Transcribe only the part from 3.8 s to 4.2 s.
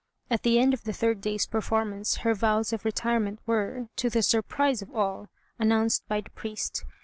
to